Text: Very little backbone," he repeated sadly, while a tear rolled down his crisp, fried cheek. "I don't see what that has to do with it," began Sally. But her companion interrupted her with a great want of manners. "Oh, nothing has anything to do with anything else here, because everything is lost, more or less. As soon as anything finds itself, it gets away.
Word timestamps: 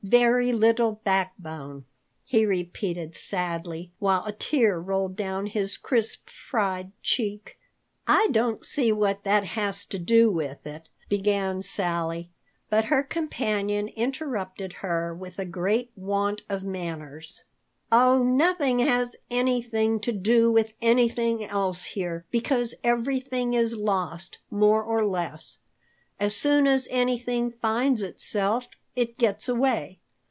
Very 0.03 0.51
little 0.51 0.99
backbone," 1.03 1.85
he 2.25 2.43
repeated 2.43 3.15
sadly, 3.15 3.91
while 3.99 4.25
a 4.25 4.31
tear 4.31 4.79
rolled 4.79 5.15
down 5.15 5.45
his 5.45 5.77
crisp, 5.77 6.27
fried 6.27 6.91
cheek. 7.03 7.59
"I 8.07 8.27
don't 8.31 8.65
see 8.65 8.91
what 8.91 9.23
that 9.23 9.43
has 9.45 9.85
to 9.85 9.99
do 9.99 10.31
with 10.31 10.65
it," 10.65 10.89
began 11.07 11.61
Sally. 11.61 12.31
But 12.67 12.85
her 12.85 13.03
companion 13.03 13.89
interrupted 13.89 14.73
her 14.73 15.13
with 15.13 15.37
a 15.37 15.45
great 15.45 15.91
want 15.95 16.41
of 16.49 16.63
manners. 16.63 17.43
"Oh, 17.91 18.23
nothing 18.23 18.79
has 18.79 19.15
anything 19.29 19.99
to 20.01 20.11
do 20.11 20.51
with 20.51 20.73
anything 20.81 21.45
else 21.45 21.85
here, 21.85 22.25
because 22.31 22.73
everything 22.83 23.53
is 23.53 23.77
lost, 23.77 24.39
more 24.49 24.83
or 24.83 25.05
less. 25.05 25.59
As 26.19 26.35
soon 26.35 26.65
as 26.67 26.87
anything 26.91 27.51
finds 27.51 28.01
itself, 28.01 28.67
it 28.93 29.17
gets 29.17 29.47
away. 29.47 29.97